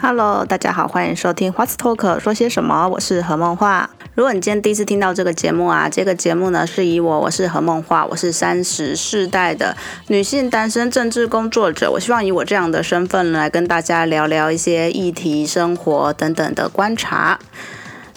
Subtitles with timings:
[0.00, 2.88] Hello，大家好，欢迎收听 What's Talk 说些什么？
[2.88, 3.90] 我是何梦画。
[4.14, 9.76] 如果你今天第一次听到这个节目啊，这个节目呢是以我我是何梦画，我是三十世代的
[10.08, 11.90] 女性单身政治工作者。
[11.92, 17.38] 我希望以我这样的身份来跟大家聊聊一些议题、生活等等的观察。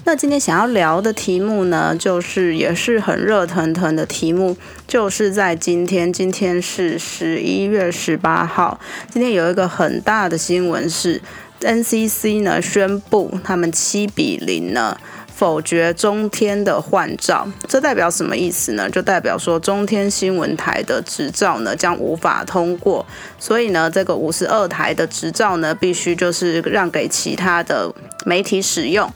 [0.07, 4.55] 那今天想要聊的题目呢，就是也是很热腾腾的题目，
[4.87, 8.79] 就是在今天，今天是十一月十八号，
[9.11, 11.21] 今天有一个很大的新闻是。
[11.59, 15.01] NCC 呢宣布，他们七比零了
[15.37, 18.89] 否决中天的换照，这代表什么意思呢？
[18.89, 23.05] 就代表说中天新闻台的执照呢将无法通过，
[23.37, 27.93] 所以呢这个五十二台的执照呢必须就是让给其他的
[28.25, 29.07] 媒体使用。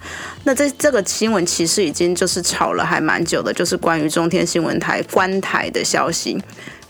[0.43, 6.39] 那这这个新闻其实已经就是炒了还蛮久的，就是关于中天新闻台关台的消息。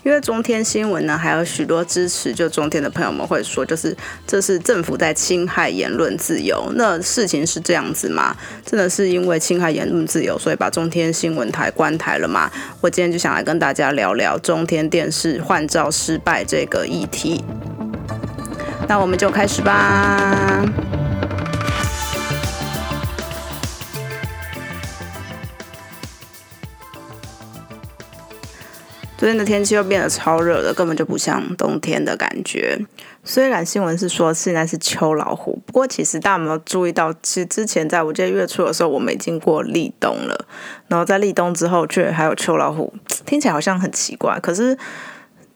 [0.02, 6.72] 因为中天新闻呢，还有许多支持就中天的朋友们会说，就是这是政府在侵害言论自由。
[6.74, 8.36] 那事情是这样子吗？
[8.66, 12.50] 真的是因为侵害言论自由，所以把中天新闻台关台了吗？
[12.80, 17.44] 我今天就想来跟大家聊聊中天电视换照失败这个议题。
[18.88, 21.01] 那我们就开始吧。
[29.22, 32.76] 昨天的天气又变得超热了，根本就不像冬天的感觉。
[33.22, 40.46] 虽然新闻是说现在是秋老虎，不过其实大家有没有注意到，其实之前在我记得月初的时候，我们已经过立冬了，
[40.88, 42.92] 然后在立冬之后却还有秋老虎，
[43.24, 44.40] 听起来好像很奇怪。
[44.40, 44.76] 可是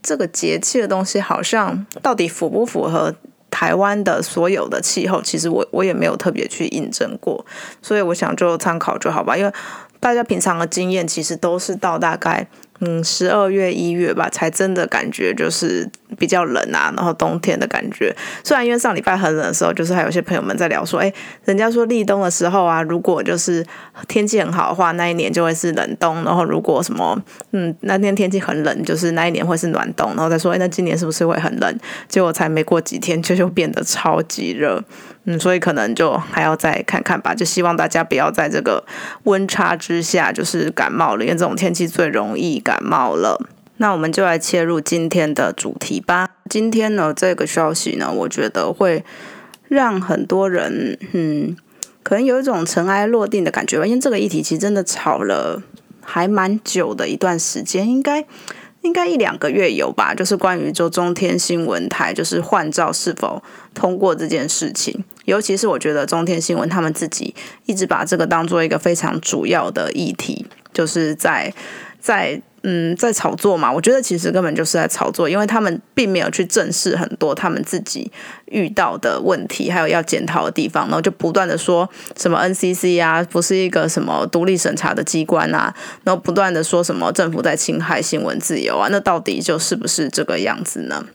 [0.00, 3.12] 这个节气的东西，好像到底符不符合
[3.50, 7.44] 台湾的所有的气候，其实我我也没有特别去印证过，
[7.82, 9.52] 所以我想就参考就好吧，因为
[9.98, 12.46] 大家平常的经验其实都是到大概。
[12.80, 18.14] 嗯，十二月一月吧，才真的感觉就是比较冷啊，然后冬天的感觉。
[18.44, 21.12] 虽然因为上礼拜很冷的时候，就是还有些朋友们在聊说，哎，
[21.44, 23.64] 人家说立冬的时候啊，如果就是
[24.08, 27.20] 天气很好的话，那一年就会是冷冬；然后如果什么，
[27.52, 30.08] 嗯，那天天气很冷，就是那一年会是暖冬。
[30.10, 31.78] 然后再说，哎，那今年是不是会很冷？
[32.08, 34.82] 结果才没过几天，就就变得超级热。
[35.24, 37.34] 嗯，所以可能就还要再看看吧。
[37.34, 38.84] 就希望大家不要在这个
[39.24, 43.36] 温差之下就是感冒了，因为这种天气最容易感冒了。
[43.78, 46.28] 那我们就来切入今天的主题吧。
[46.48, 49.04] 今天呢，这个消息呢，我觉得会
[49.68, 51.56] 让很多人，嗯，
[52.02, 53.86] 可能有一种尘埃落定的感觉吧。
[53.86, 55.62] 因为这个议题其实真的吵了
[56.02, 58.26] 还蛮久的一段时间，应该。
[58.82, 63.42] 应该一两个月有吧，就是关于就中天新闻台就是换照是否
[63.74, 71.52] 通过这件事情，尤其是我觉得中天新闻他们自己一直把这个当做一个非常主要的议题，就是在
[71.98, 72.40] 在。
[72.68, 73.70] 嗯，在炒作嘛？
[73.70, 78.10] 我觉得其实根本就是在炒作，因为他们并没有去正视很多他们自己
[78.46, 85.72] 遇到的问题，还有要检讨的地方，然后就不断的说什么 NCC 啊，不是一个什么独立审查的机关啊，
[86.02, 91.06] 然后不断的说什么政府在侵害新闻自由啊，那到底就是不是这个样子呢？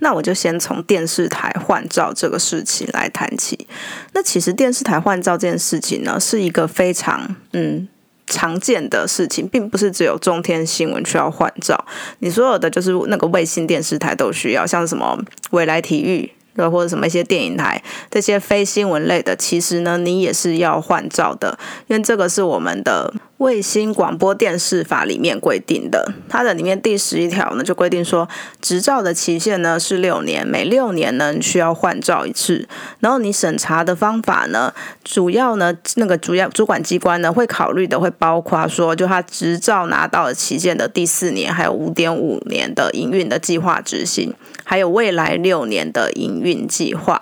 [0.00, 3.68] 那我就先从电视台换照这个事情来谈起。
[4.14, 7.86] 那其实电视台换照这件事情呢，是一个非常嗯。
[8.32, 11.84] 常见的事情，并不是只有中天新闻需要换照，
[12.20, 15.18] 你所有的就是那个卫星电视台都需要，像什么
[15.50, 23.12] 未来体育，或者什么一些电影台，这些非新闻类的，其实呢，你也是要换照的，因为这个是我们的。
[23.42, 28.28] 卫星广播电视法里面规定的，它的里面第十一条呢就规定说，
[28.60, 32.68] 执照的期限呢是六年，每六年呢需要换照一次。
[33.00, 34.72] 然后你审查的方法呢，
[35.02, 44.32] 主要呢那个主要主管机关呢会考虑的会包括说，就他执照拿到的期限的第四年，还有五点五年的营运的计划执行，
[44.62, 47.20] 还有未来六年的营运计划。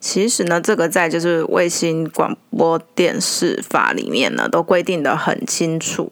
[0.00, 6.10] 其实呢，这个在就是卫星广播电视法里面呢，都规定的很清楚。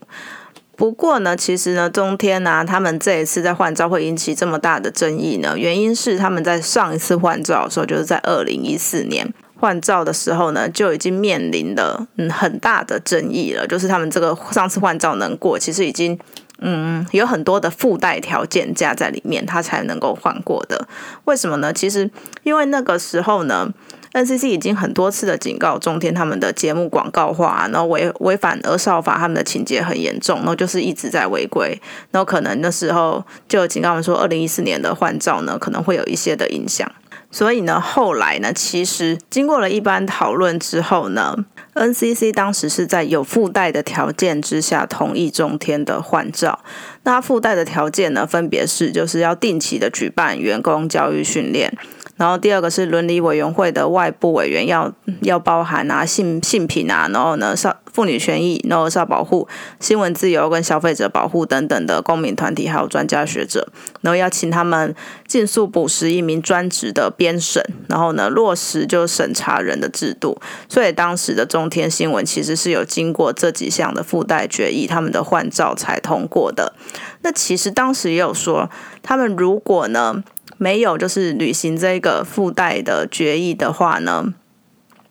[0.77, 13.67] 不过呢，其实呢，中天呢，他们这一次在换照会引起这么大的争议呢，原因是他们在上一次换照的时候，就是在二零一四年换照的时候呢，就已经面临了嗯很大的争议了。
[13.67, 16.19] 就是他们这个上次换照能过，其实已经。
[16.61, 20.89] 嗯，有很多的附带条件加在里面，他才能够换过的。
[21.25, 21.73] 为什么呢？
[21.73, 22.11] 其实
[22.43, 23.73] 因为那个时候呢
[24.13, 31.81] ，NCC 已经很多次的警告中天他们的节目广告化，然后违违反《儿少法》，他们的情节很严重，然后就是一直在违规。
[32.11, 36.91] 然后可能那时候就警告我们说，二零一四年的换照呢，可能会有一些的影响。
[37.31, 41.37] 所以呢，后来呢，其实经过了一般讨论之后呢
[41.79, 46.59] ，NCC 当时是在有附带的条件之下同意中天的换照。
[47.05, 51.73] 那附带的条件呢，分别是就是要定期的举办员工教育训练。
[52.19, 54.93] 然后第二个是伦理委员会的外部委员要
[55.23, 59.49] 要包含啊性性品啊，然后呢少妇女权益，然后少保护
[59.81, 63.69] 新闻自由跟消费者保护等等的公民团体还有专家学者，
[64.03, 64.95] 然后要请他们
[65.27, 70.39] 尽速补实一名专职的编审，然后呢落实就审查人的制度。
[70.69, 76.75] 所以当时的中天新闻其实是有经过这几项的附带决议，他们的换照才通过的。
[77.23, 78.69] 那其实当时也有说，
[79.03, 80.25] 他们如果呢。
[80.59, 84.35] 没有，就是履行这个附带的决议的话呢，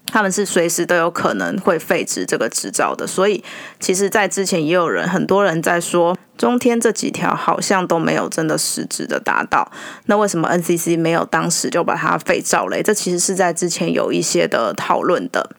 [0.05, 3.07] 他们是随时都有可能会废止这个执照的。
[3.07, 3.43] 所以，
[3.79, 9.71] 其实，在之前也有人，很多人在说，中天这几条好像都没有真的实质的达到。
[10.05, 12.83] 那为什么 NCC 没有当时就把它废照嘞？
[12.83, 15.49] 这其实是在之前有一些的讨论的。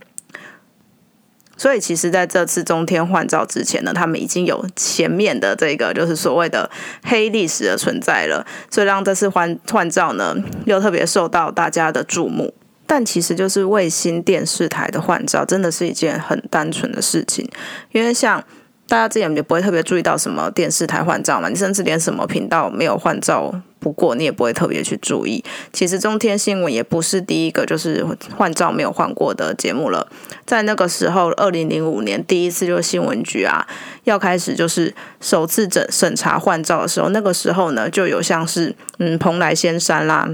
[1.59, 6.71] 所以，其实在这次中天换照之前呢，他们已经有前面的这个就是所谓的
[7.03, 10.35] 黑历史的存在了，所以让这次换换照呢
[10.65, 12.55] 又特别受到大家的注目。
[12.87, 17.47] 但其实就是卫星电视台的换照，真的是一件很单纯的事情，
[17.93, 18.43] 因为像。
[18.91, 25.45] 大家之前也不会特别注意到什么电视台换照嘛，你甚至连什么频道没有换照，不过你也不会特别去注意。
[25.73, 28.05] 其实中天新闻也不是第一个就是
[28.37, 30.07] 换照没有换过的节目了，
[30.45, 33.67] 在那个时候，二零零五年第一次就是新闻局啊
[34.05, 40.29] 要开始就是首次审审查换照的时候，那个时候呢就有像是嗯蓬莱仙山啦。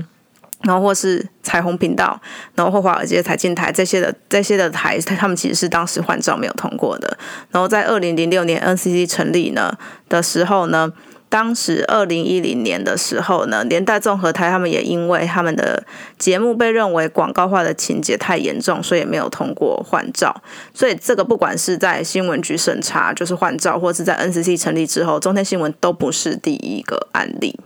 [0.63, 2.19] 然后或是彩虹频道，
[2.55, 7.19] 然后或华尔街财经台这些的这些的台，他们其实是当时换照没有通过的。
[7.51, 9.77] 然后在二零零六年 NCC 成立呢
[10.09, 10.91] 的时候呢，
[11.35, 15.85] 当时二零一零年的时候呢，连带综合台他们也因为他们的
[16.17, 20.41] 节目被认为广告化的情节太严重，所以没有通过换照。
[20.73, 27.59] 所以这个不管是在新闻局审查就是换照，或是在 NCC 成立之后，中天新闻都不是第一个案例。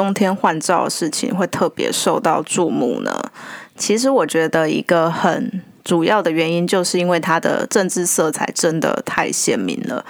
[0.00, 3.22] 中天换照的事情会特别受到注目呢？
[3.76, 10.02] 其实我觉得一个很主要的原因，就是因为它的政治色彩真的太鲜明了。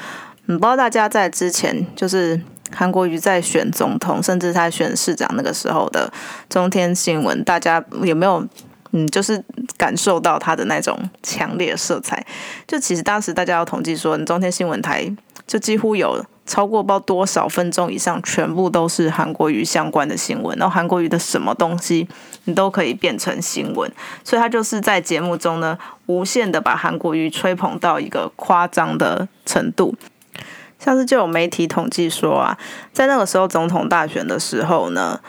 [0.46, 2.40] 嗯，不知道大家在之前，就是
[2.72, 6.08] 韩国瑜在选总统，甚至他选市长那个时候的
[6.48, 8.46] 中天新闻，大家有没有
[8.92, 9.42] 嗯，就是
[9.76, 12.24] 感受到他的那种强烈色彩？
[12.68, 15.12] 就其实当时大家要统计说，中天新闻台
[15.48, 16.24] 就几乎有。
[16.50, 20.58] 超过不知道多少分钟以上，全部都是韩国瑜相关的新闻。
[20.58, 22.08] 然后韩国瑜的什么东西，
[22.46, 23.88] 你都可以变成新闻。
[24.24, 29.94] 所以他就是在节目中呢，无限的把韩国瑜吹捧到一个夸张的程度。
[30.80, 32.58] 像是就有媒体统计说啊，
[32.92, 35.20] 在那个时候总统大选的时候呢。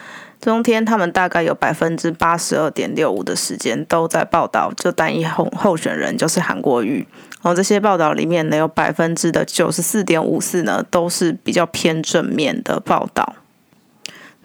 [0.42, 7.06] 中天他们大概有百分之八十二点六五的时间都在报道，就单一候候选人就是韩国瑜。
[7.42, 13.36] 然后这些报道里面呢，有百分之的九十四点五四呢，都是比较偏正面的报道。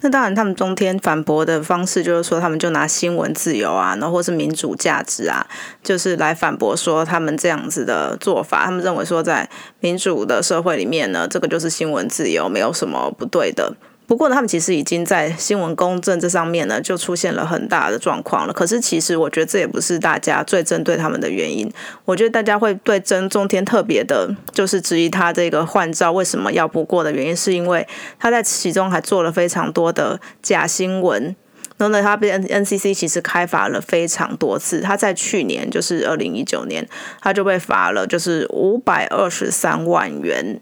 [0.00, 5.44] 那当然，他们中天反驳的方式就是说，他们就拿新闻自由啊，然后或是民主价值啊，
[5.82, 8.64] 就是来反驳说他们这样子的做法。
[8.64, 9.50] 他们认为说，在
[9.80, 13.74] 民主的社会里面呢，这个就是新闻自由，没有什么不对的。
[14.08, 18.52] 不过呢，他们其实已经在新闻公正这上面呢，就出现了很大的状况了。
[18.54, 21.70] 可是其实我觉得这也不是大家最针对他们的原因。
[22.06, 27.86] 我觉得大家会对曾中天特别的，就是质疑他这个换照为什么要不过的原因，是因为
[28.18, 31.36] 他在其中还做了非常多的假新闻。
[31.76, 34.80] 然后呢，他被 N N C C 其实开罚了非常多次。
[34.80, 36.88] 他在去年，就是二零一九年，
[37.20, 40.58] 他就被罚了，就是五百二十三万元。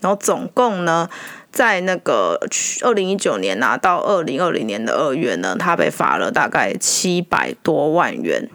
[0.00, 1.08] 然后总共呢。
[1.52, 2.40] 在那个
[2.82, 8.48] 二零一九年拿到二零二零年的二月呢，他被罚了大概七百多万元。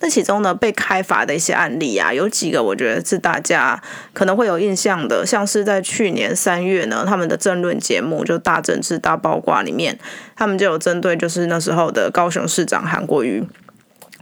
[0.00, 3.80] 那其中呢，被开罚的一些案例啊，有几个我觉得是大家
[4.12, 9.98] 可能会有印象的，像是在去年三月呢，他们的政论节目就大政治大八卦里面，
[10.36, 13.44] 他们就有针对就是那时候的高雄市长韩国瑜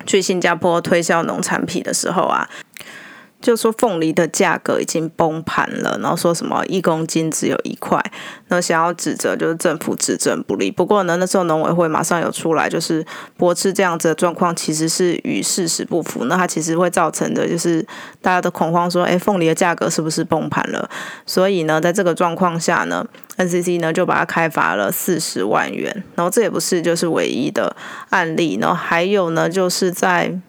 [0.06, 2.48] 去新加坡推销农产品的时候啊。
[3.40, 8.02] 就说凤梨的价格已经崩盘了，然后说什么一公斤只有一块，
[8.48, 10.70] 那想要指责就是政府执政不力。
[10.70, 13.04] 不过呢，那时候农委会马上有出来，就是
[13.36, 16.24] 驳斥这样子的状况其实是与事实不符。
[16.24, 17.80] 那它其实会造成的就是
[18.20, 20.90] 大家的恐慌，说哎，凤梨的价格是不是崩盘了？
[21.24, 26.02] 所以呢，在这个状况下呢，NCC 呢就把它开罚了四十万元。
[26.16, 27.76] 然后这也不是就是唯一的
[28.10, 30.40] 案例，然后还有呢，就是在。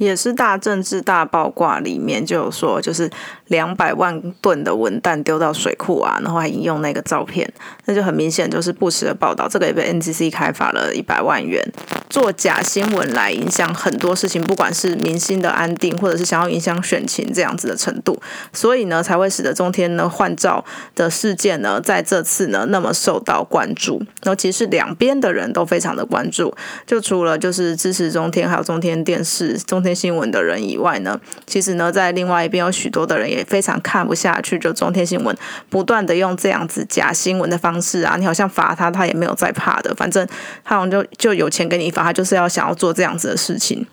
[0.00, 3.08] 也是大政治大爆卦里面就有说，就是
[3.48, 7.46] 两百万吨的文弹丢到水库啊，然后还引用那个照片，
[7.84, 9.46] 那就很明显就是不实的报道。
[9.46, 11.62] 这个也被 NCC 开罚了一百万元，
[12.08, 18.18] 做假新闻来影响很多事情，不管是民心的安定，或者是想要影响选情这样子的程度，
[18.54, 20.64] 所以呢，才会使得中天呢换照
[20.94, 23.98] 的事件呢，在这次呢那么受到关注。
[24.22, 26.54] 然后其是两边的人都非常的关注，
[26.86, 29.89] 就除了就是支持中天，还有中天电视、中天。
[29.94, 35.36] 新闻的人以外呢，其实呢，在另外一边有许多的人也非常看不下去，就中天新闻
[35.68, 40.26] 不断的用这样子假新闻的方式啊，你好像罚他，他也没有在怕的，反正
[40.64, 43.86] 他好像就就有钱给你罚，他就是要想要做这样子的事情。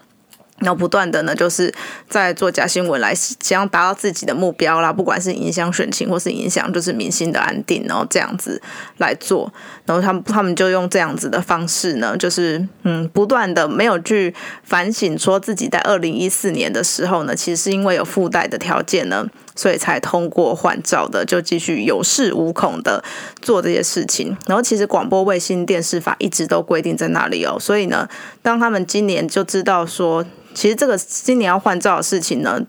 [0.60, 1.74] 然后不断的呢，就是
[2.10, 8.62] 在做假新闻来想达到自己的目标啦，不管是影响选情或是影响就是明星的安定，然后这样子
[8.98, 9.52] 来做，
[9.86, 14.34] 然后他们他们就用这样子的方式呢，就是嗯，不断的没有去
[14.64, 19.26] 反省，说自己在二零一四年的时候呢，其实是因为有附带的条件呢，
[19.58, 23.04] 所以才通过换照的，就继续有恃无恐的
[23.42, 24.38] 做这些事情。
[24.48, 28.08] 然后其实广播卫星电视法一直都规定在那里哦，所以呢，
[28.42, 30.26] 当他们今年就知道说。
[30.54, 32.60] 其实这个今年要换照的事情呢，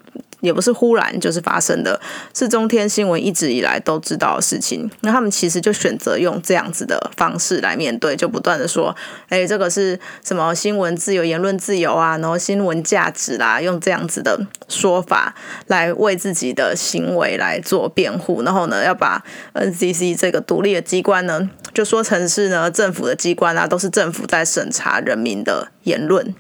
[0.41, 2.01] 也不是忽然就是发生的，
[2.35, 4.89] 是中天新闻一直以来都知道的事情。
[5.01, 8.95] 那他们其实就选择用这样子的方式来面对，就不断的说
[9.29, 12.17] ：“哎，这个是什么新闻自由、言论自由啊？
[12.19, 15.35] 然后新闻价值啦，用这样子的说法
[15.67, 18.43] 来为自己的行为来做辩护。
[18.43, 26.35] 然后呢，要把 NCC 这个独立的机关呢，就说成是呢政府的机关啊，都是政府在审查人民的言论。”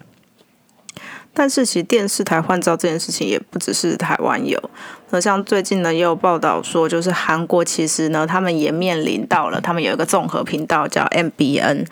[1.39, 4.61] 但是其实电视台换照这件事情也不只是台湾有，
[5.11, 11.87] 那像最近呢也有报道说，就是韩国其实呢他们也面临到了，他们有一个综合频道叫 MBN。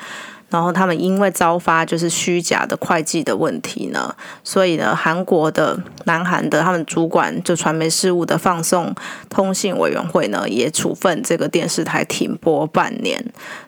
[0.48, 8.94] 然后他们因为遭发就是虚假的会计的问题呢，所以呢，韩国的南韩的他们主管就传媒事务的放送
[9.28, 13.22] 通信委员会呢，也处分这个电视台停播半年。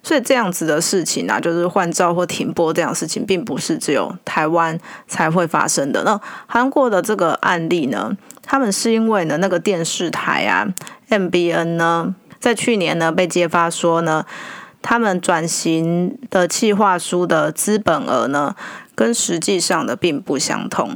[0.04, 6.04] 所以这样子的事情啊，就是换照或停播这样事情，并不是只有台湾才会发生的。
[6.04, 10.68] 那韩国的这个案例呢，他们是因为呢，那个电视台啊
[11.10, 14.24] ，MBN 呢，在去年呢被揭发说呢。
[14.80, 18.54] 他们转型的计划书的资本额呢，
[18.94, 20.90] 跟实际上的并不相同，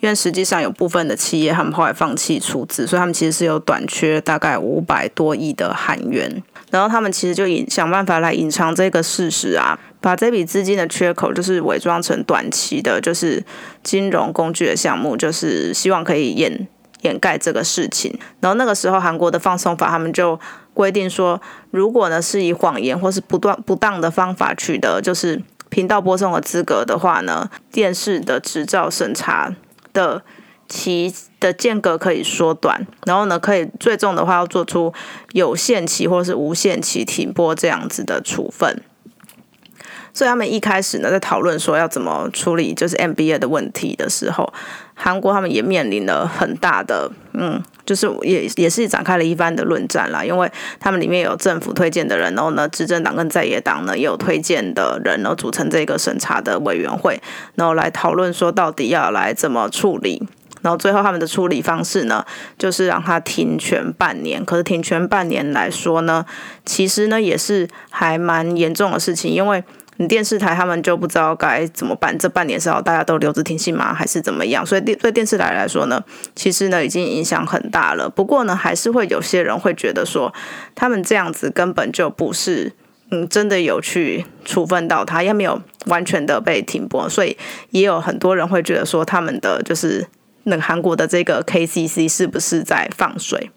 [0.00, 13.42] 因为实际上有部分的企业他们后来放弃出资，所以他们其实是有短缺大概五百多亿的韩元，然后他们其实就隐想办法来隐藏这个事实啊，把这笔资金的缺口就是伪装成短期的，就是
[13.82, 16.68] 金融工具的项目，就是希望可以掩
[17.02, 18.18] 掩盖这个事情。
[18.40, 20.38] 然后那个时候韩国的放送法，他们就。
[20.78, 21.42] 规定说，
[21.72, 29.52] 如果呢是以谎言或是不断不当的方法取得就是频道播送的资格的话呢，电视的执照审查
[29.92, 30.22] 的
[30.68, 34.94] 期的间隔可以缩短，然后呢可以最重的话要做出
[35.32, 38.80] 有限期或是无限期停播这样子的处分。
[40.14, 44.52] 所以他们一开始呢，在讨论说要怎么处理就是 MBA 的问题的时候，
[45.00, 50.50] 韩国他们也面临了很大的，嗯，就是也也是展开了一番的论战啦，因为
[50.80, 57.22] 他们里面有政府推荐的人，然后呢，执政党跟在野党呢也有推荐的人，然后组成这个审查的委员会，
[57.54, 60.20] 然后来讨论说到底要来怎么处理，
[60.62, 62.26] 然后最后他们的处理方式呢，
[62.58, 64.44] 就是让他停权半年。
[64.44, 66.26] 可是停权半年来说呢，
[66.66, 69.62] 其实呢也是还蛮严重的事情，因为。
[69.98, 74.64] 你电视台他们就不知道该怎么办，这半年是要大家都留着听信吗，还是怎么样？
[74.64, 76.02] 所以对对电视台来说呢，
[76.34, 78.08] 其实呢已经影响很大了。
[78.08, 80.32] 不过呢，还是会有些人会觉得说，
[80.74, 82.72] 他们这样子根本就不是
[83.10, 87.36] 嗯真的有去处分到他，也没有完全的被停播，所以
[87.70, 90.06] 也有很多人会觉得说，他们的就是
[90.44, 93.50] 那个韩国的这个 KCC 是不是在放水？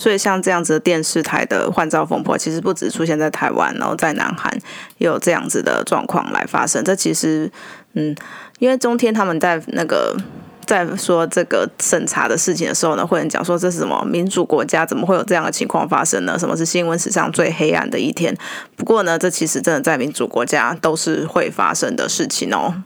[0.00, 4.50] 所以像这样子的电视台的换照风波，其实不止出现在台湾，然后在南韩
[4.96, 6.82] 也有这样子的状况来发生。
[6.82, 7.52] 这其实，
[7.92, 8.16] 嗯，
[8.60, 10.16] 因为中天他们在那个
[10.64, 16.38] 在说这个审查的事情的时候呢，会人讲说这是什么民主国家，怎么会有这样的情况发生呢？
[16.38, 18.34] 什么是新闻史上最黑暗的一天？
[18.76, 22.82] 不过呢，这其实真的在民主国家都是会发生的事情哦。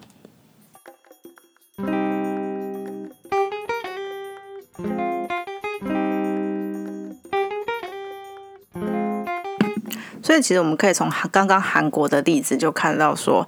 [10.25, 13.47] 所以其实我们可以从刚刚韩国的例子就看到，说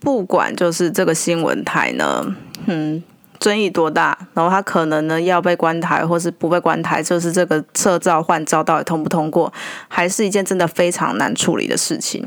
[0.00, 2.22] 不管就是这个新闻台呢，
[2.66, 3.02] 嗯，
[3.38, 9.50] 争议多大，然后他可能呢要被关台，或是不被关台，就是这个撤照换照到底通不通过，
[9.88, 12.22] 还是一件真的非常难处理的事情，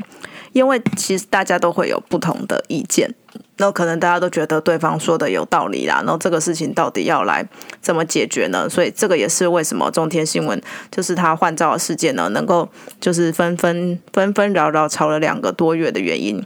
[0.52, 3.14] 因为其实大家都会有不同的意见。
[3.56, 7.46] 那可能大家都觉得对方说的有道理啦，然后这个事情到底要来
[7.80, 8.68] 怎么解决呢？
[8.68, 10.60] 所以这个也是为什么中天新闻
[10.90, 12.68] 就是他换照的事件呢，能够
[13.00, 16.44] 就是纷纷纷纷扰扰吵了两个多月的原因，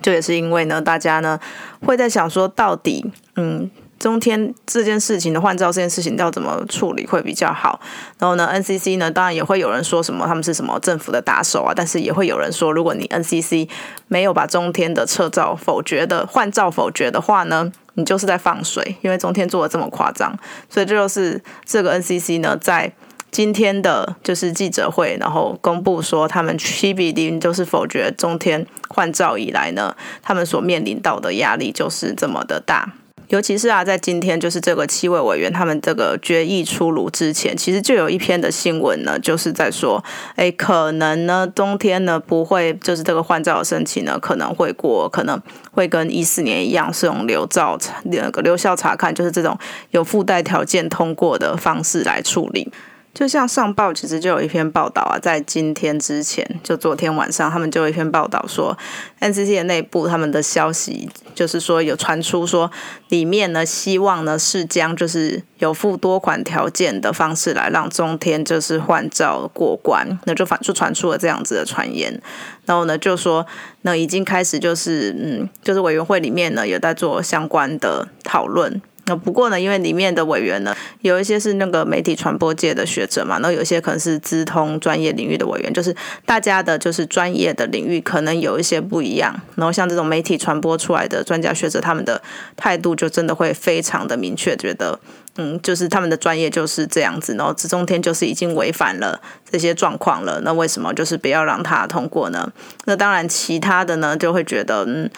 [0.00, 1.38] 就也是因为呢，大家呢
[1.84, 3.70] 会在想说，到底嗯。
[3.98, 7.80] 中天这件事情的换照这件事情要怎么处理会比较好？
[8.18, 13.68] 然后呢，NCC 呢，当然也会有人说什么他们是什么政府的打手啊，但是也会有人说，如果你 NCC
[14.06, 20.32] 没有把中天的撤照否决的换照否决的话呢，你就是在放水，因为中天做的这么夸张，
[20.68, 22.92] 所以这就是这个 NCC 呢在
[23.30, 32.94] 今天的就是记者会，然后公布说他们七比零就是否决中天换照以来呢，他们所面临到的压力就是这么的大。
[33.28, 40.02] 尤其是啊，在今天就是这个七位委员他们这个决议出炉之前，其实就有一篇的新闻呢，就是在说，
[40.34, 45.40] 哎，可能呢，冬天呢不会，就是这个换照的申请呢可能会过，可能
[45.72, 49.58] 会跟一四年一样，是用留照那个留校查看，就是这种
[49.90, 52.72] 有附带条件通过的方式来处理。
[53.18, 58.78] 就像上报其实就有一篇报道啊，在今天之前，就昨天晚上，他们就有一篇报道说
[59.18, 62.70] ，NCC 的内部他们的消息就是说有传出说，
[63.08, 72.22] 里面呢希望呢是将就是有付多款条件的方式来让中天就是换照过关，那就反就传出了这样子的传言，
[72.66, 73.44] 然后呢就说
[73.82, 78.80] 那已经开始就是嗯就是委员会里面呢有在做相关的讨论。
[79.08, 85.94] 那不过呢，因为里面的委员呢，有一些是那个媒体传播界的学者嘛，然后有些可能是资通专业领域的委员，就是
[86.26, 89.34] 大家的就是专业的领域可能有一些不一样。
[89.56, 92.20] 然后像这种媒体传播出来的专家学者，他们的
[92.54, 94.98] 态度就真的会非常的明确，觉得
[95.36, 97.34] 嗯，就是他们的专业就是这样子。
[97.34, 99.18] 然后中天就是已经违反了
[99.50, 102.52] 这些状况了，那为什么就是不要让他通过呢？
[102.84, 105.10] 那当然，其他的呢就会觉得嗯。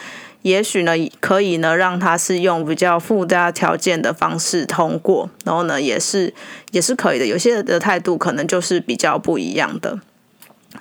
[0.43, 6.33] 也许呢，可以呢，让他是用比较附加条件的方式通过，然后呢，也是
[6.71, 7.27] 也是可以的。
[7.27, 10.01] 有些人的态度可能就是比较不一样的。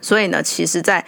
[0.01, 1.06] 所以呢，其实在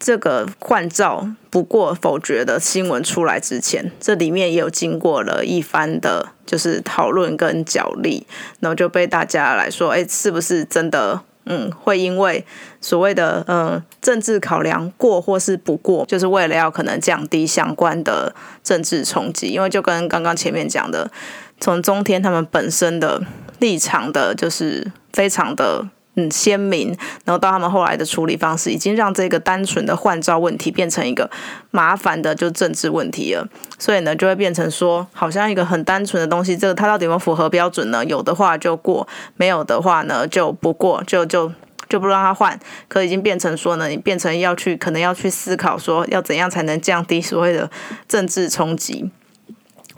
[0.00, 8.26] 这个换照不过否决的新闻出来之前，这里面也有经过了一番的，就是讨论跟角力，
[8.60, 11.22] 然后就被大家来说，哎，是不是真的？
[11.48, 12.44] 嗯，会因为
[12.80, 19.48] 所谓的嗯政治考量过或是不过，就是为了要可能降低相关的政治冲击。
[19.48, 21.10] 因为就跟刚刚前面讲的，
[21.58, 23.22] 从中天他们本身的
[23.58, 26.88] 立场的，就是非常的很鲜明，
[27.24, 31.30] 然后到他们后来的处理方式，已经让这个单纯的换照问题变成一个
[31.70, 33.48] 麻烦的就政治问题了。
[33.78, 38.04] 所以呢，就会变成说，好像一个很单纯的东西，这个它到底有没有符合标准呢？
[38.04, 41.52] 有的话就过，没有的话呢就不过，就就
[41.88, 42.58] 就不让他换。
[42.88, 47.70] 可已经变成说呢，你变成要去，可能要去思考说，要怎样才能降低所谓的
[48.08, 49.10] 政治冲击。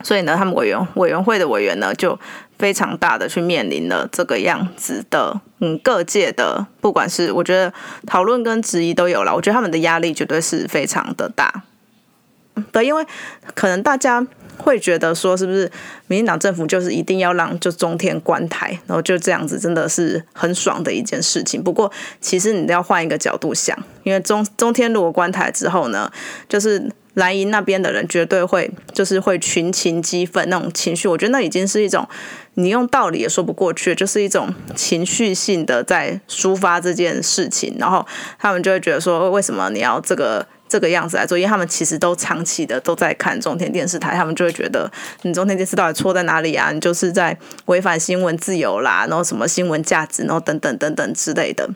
[0.02, 2.18] 所以呢，他们委员委员会的委员呢，就
[2.60, 7.72] 非常大的去面临了这个样子的，嗯，各界的，不管是我觉得
[8.06, 11.64] 讨论跟质疑都有了，我觉得他们的压力绝对是非常的大。
[12.70, 13.06] 对，因为
[13.54, 14.26] 可能大家
[14.58, 15.70] 会觉得说，是不是
[16.08, 21.62] 民进党政府就是一定要让就中天关台，然后就这样子，真的是很爽的一件事情。
[21.62, 26.12] 不过，其实你都要换一个角度想，因为中中天如果关台之后呢，
[26.46, 32.08] 就是莱茵那边的人绝对会就是会群情激愤那种情绪，我觉得那已经是一种
[32.54, 38.04] 你用道理也说不过去，就是一种情绪性的在抒发这件事情，然后
[38.38, 40.46] 他们就会觉得说，为什么你要这个？
[40.70, 44.88] 这个样子来做，因为他们其实都长期的都在看中天电视台，他们就会觉得
[45.22, 46.70] 你中天电视到底错在哪里啊？
[46.70, 51.68] 你就是在违反新闻自由啦，然后什么新闻价值，然后等等等等之类的。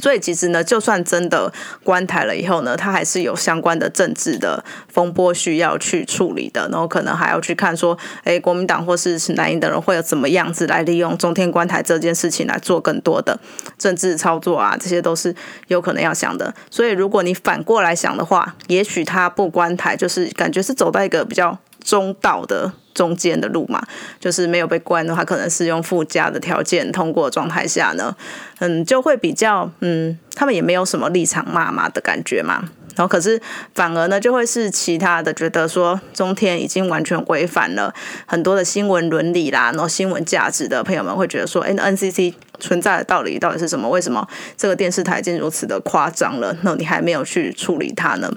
[0.00, 1.52] 所以其实呢，就算真的
[1.82, 13.38] 关台了以后呢，它还是有相关的政治的风波需要去处理的，然后可能还要去看说，哎，国民党或是是南营的人会有怎么样子来利用中天关台这件事情来做更多的
[13.78, 15.34] 政治操作啊，这些都是
[15.68, 16.52] 有可能要想的。
[16.70, 22.72] 所以如果你反过来想的话，也许他不关台，就是感觉是走到一个比较中道的。
[22.94, 23.84] 中间的路嘛，
[24.20, 28.14] 就是没有被关的话，可能是用附加的条件通过状态下呢，
[28.60, 32.62] 嗯，就会比较嗯，他们也没有什么立场骂骂的感觉嘛。
[32.94, 33.42] 然后可是
[33.74, 37.92] 反而呢，就会是其他的觉得说中天已经完全违反了
[38.26, 43.88] 很多的新闻伦理啦，然后新闻价值的朋友们会觉得说，哎，NCC 存在的道理到底是什么？
[43.88, 44.24] 为什么
[44.56, 46.56] 这个电视台已经如此的夸张了？
[46.62, 48.32] 那你还没有去处理它呢？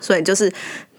[0.00, 0.52] 所以就是。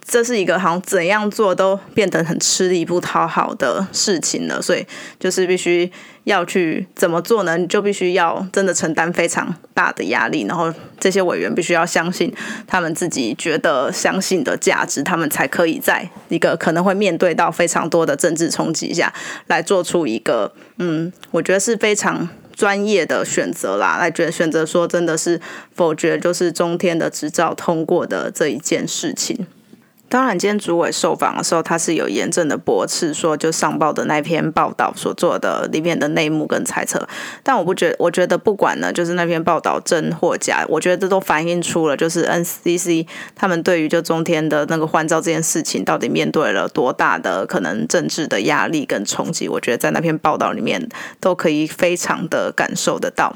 [0.07, 4.85] 这是一个好像怎样做都变得很吃力不讨好的事情了，所以
[5.19, 5.91] 就是必须
[6.23, 7.57] 要去怎么做呢？
[7.57, 12.33] 你就必须要真的承担非常大的压力，然后这些委员必须要相信
[12.65, 19.13] 他们自己觉得相信的价值，他们才可以在一个可能会面对到非常多的政治冲击下
[19.47, 25.41] 来做出一个嗯，我觉得是非常专业的选择啦，来觉得选择说真的是
[25.75, 29.45] 否决就是中天的执照通过的这一件事情。
[30.09, 37.05] 当然，今天主委受访的时候，他是有严正的驳斥，说就上报的那篇报道所做的里面的内幕跟猜测。
[37.43, 49.49] 但我不觉，我觉得不管呢，就是那篇报道真或假，我觉得这都反映出了，就是 NCC 他们对于就中天的那个换照这件事情，到底面对了多大的可能政治的压力跟冲击。
[49.49, 50.87] 我觉得在那篇报道里面
[51.19, 53.35] 都可以非常的感受得到。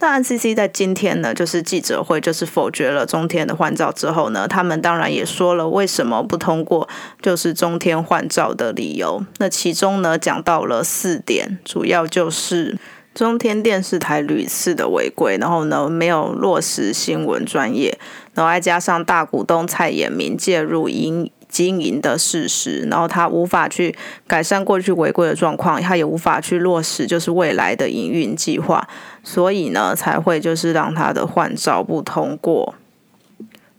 [0.00, 6.88] 那 NCC 在今天呢，就是记者会，就是否决了中天的换照之后呢，他们当然也说了为什么不通过，
[7.20, 9.22] 就是中天换照的理由。
[9.38, 12.78] 那其中呢，讲到了四点，主要就是
[13.14, 17.98] 中天电视台屡次的违规，然后呢没有落实新闻专业，
[18.34, 21.30] 然后再加上大股东蔡衍明介入营。
[21.50, 23.92] 经营的事实，然后他无法去
[24.28, 28.88] 改善过去违规的状况，他也无法去落实就是未来的营运计划，
[29.22, 32.74] 所以呢才会就是让他的换照不通过。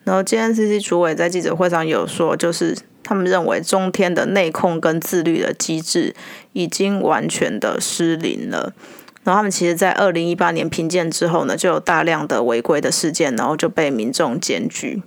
[0.04, 6.16] 然后 JNCC 主委在记者会上有说，就是他们认为中天的内控跟自律的机制
[6.54, 8.74] 已经完全的失灵了。
[9.24, 15.04] 然后他们其实，在二零一八年评鉴之后呢，就有大量的违规的事件，然后就被民众检举。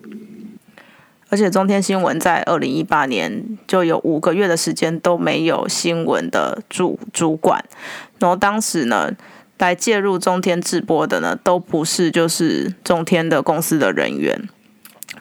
[1.30, 7.64] 而且中天新闻在二零一八年就有五个月的时间都没有新闻的主主管，
[8.20, 9.10] 然后当时呢，
[9.58, 14.48] 来介入中天直播的呢，都不是就是中天的公司的人员，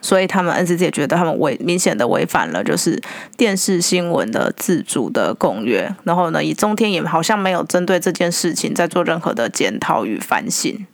[0.02, 3.02] 所以他们 NCC 也觉得他们违明显的违反了就是
[3.38, 10.86] 电视新闻的自主的公约，然后呢，以中天也好像没有针对这件事情在做任何的检讨与反省。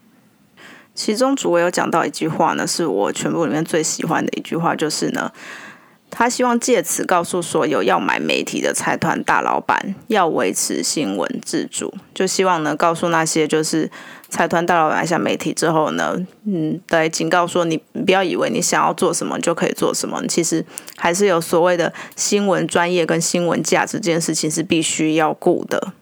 [0.93, 5.31] 其中主委有讲到一句话呢，是我全部里面最喜欢的一句话，就是呢，
[6.11, 13.89] 他希望借此告诉所有要买媒体的财团大老板，要维持新闻自主，就希望呢告诉那些就是
[14.29, 20.65] 财团大老板下媒体之后呢，嗯，来警告说你不要以为你想要做什么就可以做什么，其实
[20.97, 25.93] 还是有所谓的新闻专业跟新闻价值这件事情是必须要顾的。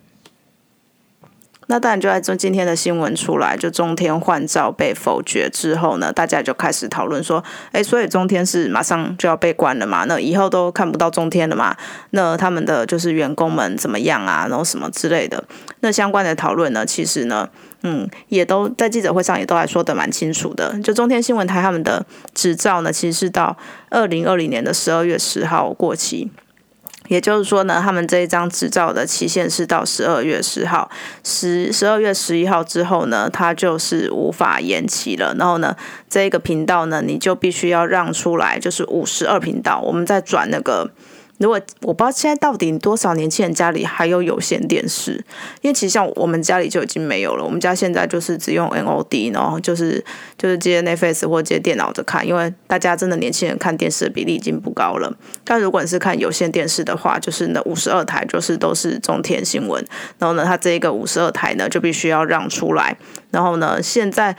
[1.68, 10.06] 那当然就在中今天的新闻出来，就中天换照被否决之后呢，大家就开始讨论说，哎，所以中天是马上就要被关了嘛？
[10.06, 11.76] 那以后都看不到中天了嘛？
[12.12, 14.48] 那他们的就是员工们怎么样啊？
[14.50, 15.44] 然后什么之类的？
[15.82, 17.50] 那相关的讨论呢，其实呢，
[17.84, 20.80] 嗯，也都在记者会上也都还说的蛮清楚的。
[20.82, 23.58] 就中天新闻台他们的执照呢，其实是到
[23.90, 26.32] 二零二零年的十二月十号过期。
[27.08, 30.90] 也就是说呢，他们这一张执照的期限是到十二月十号，
[31.24, 35.34] 十十二月十一号之后呢，它就是无法延期了。
[35.38, 35.76] 然后呢，
[36.10, 40.90] 这一个频道呢，你就必须要让出来，就是五十二频道，我们再转那个。
[41.38, 45.24] 如果我不知道现在到底多少年轻人家里还有有线电视，
[45.62, 47.44] 因为其实像我们家里就已经没有了。
[47.44, 50.04] 我们家现在就是只用 NOD，然后就是
[50.38, 55.16] 就是接 Netflix 或接电脑的看，因为大家真的年轻人看电视的比例已经不高了。
[55.44, 59.86] 但如果你是看有线电视的话，就是那五十二台就是都是中天新闻，
[60.18, 62.98] 然后呢，它这一个五十二台呢就必须要让出来，
[63.32, 64.36] 然后呢，现在。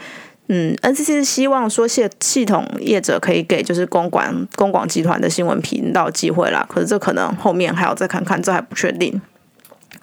[0.51, 9.21] 嗯，NCC 是希望说系系统业者可以给就是公广公广集团的新闻频道机会啦，可是这可能后面还要再看看，这还不确定。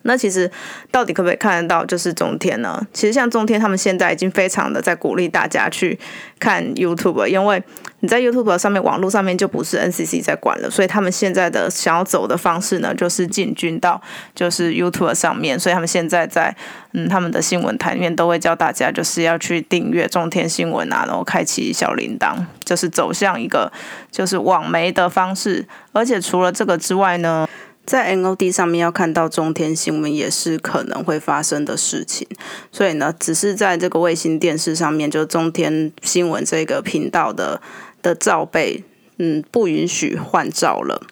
[0.07, 0.51] 那其实
[0.91, 2.81] 到底可不可以看得到就是中天呢？
[2.93, 5.99] 其实像中天他们现在已经非常的在鼓励大家去
[6.39, 7.63] 看 YouTube，因为
[8.01, 14.01] 你在 YouTube 上面网络上面就不是 NCC 在管了，所以他们现在的想要走的方式呢，就是进军到
[14.35, 16.55] 就是 YouTube 上面，所以他们现在在
[16.93, 23.73] 嗯他们的新闻台里面都会教大家就是要去订阅中天新闻啊，然后开启小铃铛，就是走向一个
[24.11, 27.49] 就是网媒的方式，而且除了这个之外呢。
[27.87, 32.27] 在 NOD 上面要看到中天新闻也是可能会发生的事情，
[32.73, 37.63] 所以呢，只是在这个卫星电视上面，就中天新闻这个频道的
[38.03, 38.83] 的罩被，
[39.19, 41.07] 嗯，不允许换照了。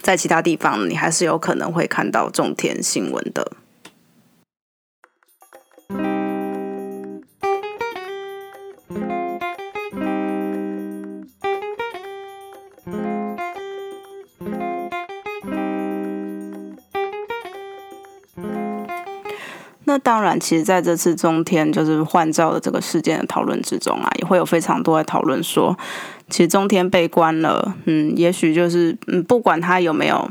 [0.00, 3.52] 在其他地方，你还是有可能会看到中天新闻的。
[20.38, 25.76] 其实在这次中天就是换照的这个事件的讨论之中啊，也会有非常多的讨论说，
[26.28, 30.30] 其实中天被关了，嗯，也许就是嗯，不管他有没有。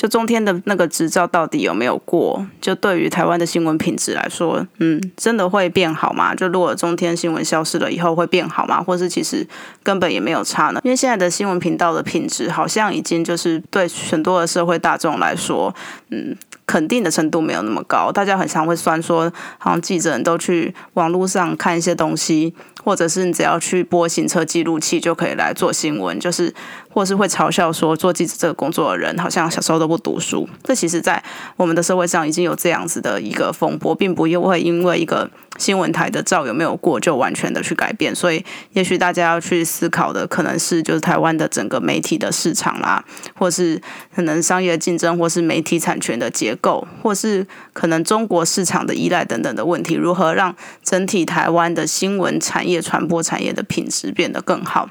[0.00, 2.46] 就中天的那个执照到底有没有过？
[2.60, 6.32] 就对于台湾的新闻品质来说，嗯，真的会变好吗？
[6.36, 8.80] 就如果中天新闻消失了以后会变好吗？
[8.80, 9.44] 或是其实
[9.82, 10.80] 根本也没有差呢？
[10.84, 15.74] 因为现在的新闻频道的品质好像已经就是对很多的社会大众来说，
[16.10, 16.36] 嗯。
[16.68, 22.54] 肯定的程度没有那么高，大家很常会算说，好像记者人都去网络上看一些东西，
[22.84, 26.52] 或者是你只要去播行车记录器就可以来做新闻，就是
[26.92, 30.46] 或是会嘲笑说做记者这个工作的人好像小时候都不读书。
[30.64, 31.22] 这其实，在
[31.56, 38.14] 我们的社会上已经有这样子的一个风波，并不又会因为一个新闻台的照有没有过就完全的去改变。
[38.14, 43.80] 所以，也许大家要去思考的可能是，就是台湾的整个媒体的市场啦，或是
[44.14, 46.54] 可能商业竞争，或是媒体产权的结。
[46.60, 54.88] 构，或是可能中国市场的依赖等等的问题，如何让整体台湾的新闻产业、传播产业的品质变得更好？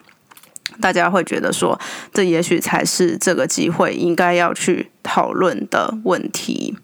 [0.81, 1.79] 大家会觉得说，
[2.13, 6.77] 这也许才是这个机会应该要去讨论的问题。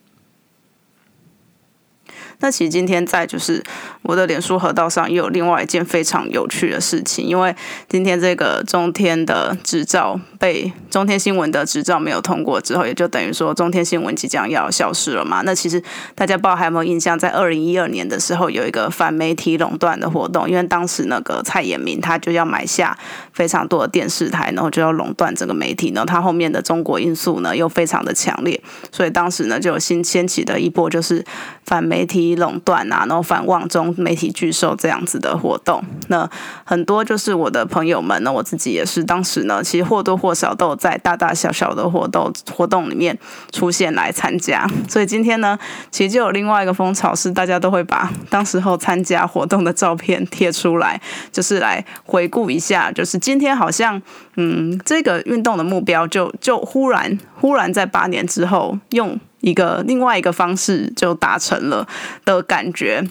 [2.43, 3.63] 那其实今天在就是
[4.01, 7.55] 我的脸书河道上，又有另外一件非常有趣的事情，因为
[7.87, 15.41] 今天这个中天的执照被中天新闻的执照没有通过之后，也就等于说中天新闻即将要消失了嘛。
[15.45, 15.81] 那其实
[16.15, 22.97] 大家不知道还有没有印象，在二零一二年的时候有一个反媒体垄断的活动，因为当时那个蔡衍明他就要买下
[23.31, 26.05] 非常多的电视台，然后就要垄断整个媒体然后。
[26.05, 31.23] 他后面的中国因素呢又非常的强烈，所以当时呢就有新掀起的一波就是
[31.65, 32.32] 反媒体。
[32.35, 36.29] 垄断啊，然后反望中媒体巨兽这样子的活动，那
[36.63, 43.17] 很多就是我的朋友们呢，我自己也是，当时呢，其实或多或少都有在大大小小的活动活动里面
[43.51, 45.57] 出现来参加，所以今天呢，
[45.91, 50.99] 其实就有另外一个风潮是，大家都会把当时候参加活动的照片贴出来，
[51.31, 54.01] 就是来回顾一下，就是今天好像，
[54.35, 59.19] 嗯，这个运动的目标就就忽然忽然在八年之后用。
[59.43, 61.85] 一个另外一个方式就达成了
[62.23, 63.03] 的感觉，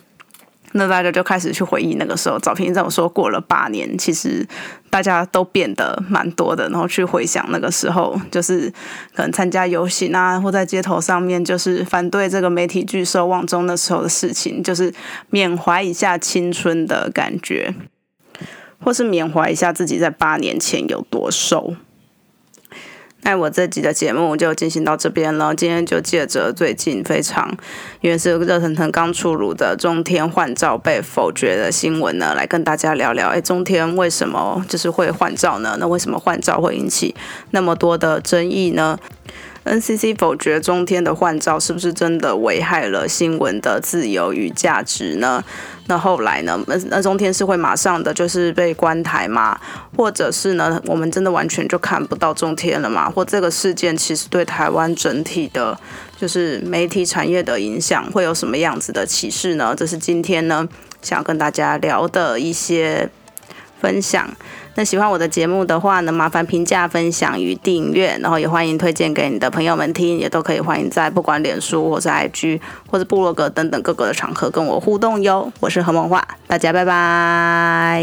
[0.72, 2.72] 那大家就开始去回忆那个时候早平。
[2.72, 4.48] 这么说过了八年，其实
[4.88, 8.72] 大家都变得蛮多的，然后去回想那个时候，就是
[9.14, 14.90] 可能参加游行啊，或在街头上面，就是反对这个媒体拒收望中的时候的事情，就是
[15.28, 17.74] 缅怀一下青春的感觉，
[18.80, 21.76] 或是缅怀一下自己在八年前有多瘦。
[23.24, 25.54] 那我这集的节目就进行到这边了。
[25.54, 27.56] 今天就借着最近非常，
[28.00, 33.28] 因为是热腾腾刚出炉的中天换照被否决的新闻呢，来跟大家聊聊。
[33.28, 35.76] 哎，中天为什么就是会换照呢？
[35.78, 37.14] 那为什么换照会引起
[37.52, 38.98] 那么多的争议呢
[39.64, 45.44] ？NCC 否决中天的换照，是不是真的危害了新闻的自由与价值呢？
[45.92, 46.59] 那后来呢？
[46.66, 49.61] 那那中天是会马上的就是被关台吗？
[49.94, 50.81] 或者是呢？
[50.87, 53.11] 我们真的完全就看不到中天了吗？
[53.11, 55.78] 或这个事件其实对台湾整体的，
[56.18, 59.74] 就是媒体产业的影响会有什么样子的启示呢？
[59.76, 60.66] 这是今天呢
[61.02, 63.11] 想跟大家聊的一些
[63.83, 64.26] 分享。
[64.74, 75.52] 那喜欢我的节目的话呢，麻烦评价、分享与订阅，然后也欢迎推荐给你的朋友们听，也都可以欢迎在不管脸书或是 IG 或者部落格等等各个的场合跟我互动哟。
[75.61, 78.02] 我是何梦画，大家拜拜。